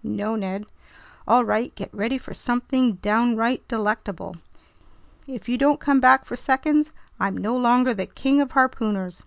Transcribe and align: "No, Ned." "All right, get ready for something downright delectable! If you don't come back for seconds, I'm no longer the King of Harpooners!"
"No, 0.00 0.36
Ned." 0.36 0.64
"All 1.26 1.44
right, 1.44 1.74
get 1.74 1.92
ready 1.92 2.18
for 2.18 2.32
something 2.32 2.92
downright 3.02 3.66
delectable! 3.66 4.36
If 5.26 5.48
you 5.48 5.58
don't 5.58 5.80
come 5.80 5.98
back 5.98 6.24
for 6.24 6.36
seconds, 6.36 6.92
I'm 7.18 7.36
no 7.36 7.56
longer 7.56 7.92
the 7.92 8.06
King 8.06 8.40
of 8.40 8.52
Harpooners!" 8.52 9.24